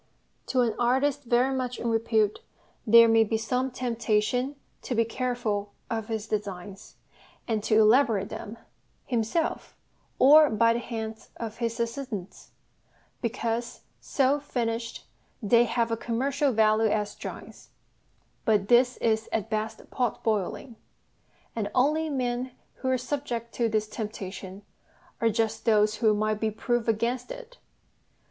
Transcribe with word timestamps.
To 0.47 0.61
an 0.61 0.73
artist 0.79 1.25
very 1.25 1.53
much 1.53 1.77
in 1.77 1.87
repute 1.91 2.39
there 2.87 3.07
may 3.07 3.23
be 3.23 3.37
some 3.37 3.69
temptation 3.69 4.55
to 4.81 4.95
be 4.95 5.05
careful 5.05 5.73
of 5.91 6.07
his 6.07 6.25
designs, 6.25 6.95
and 7.47 7.61
to 7.65 7.79
elaborate 7.81 8.29
them 8.29 8.57
(himself, 9.05 9.77
or 10.17 10.49
by 10.49 10.73
the 10.73 10.79
hands 10.79 11.29
of 11.37 11.57
his 11.57 11.79
assistants), 11.79 12.49
because, 13.21 13.81
so 13.99 14.39
finished, 14.39 15.05
they 15.39 15.65
have 15.65 15.91
a 15.91 15.97
commercial 15.97 16.51
value 16.51 16.89
as 16.89 17.13
drawings 17.13 17.69
but 18.43 18.69
this 18.69 18.97
is 18.97 19.29
at 19.31 19.51
best 19.51 19.87
pot 19.91 20.23
boiling; 20.23 20.77
and 21.55 21.67
the 21.67 21.71
only 21.75 22.09
men 22.09 22.53
who 22.77 22.87
are 22.89 22.97
subject 22.97 23.53
to 23.53 23.69
this 23.69 23.87
temptation 23.87 24.63
are 25.21 25.29
just 25.29 25.65
those 25.65 25.97
who 25.97 26.15
might 26.15 26.39
be 26.39 26.49
proof 26.49 26.87
against 26.87 27.29
it. 27.29 27.59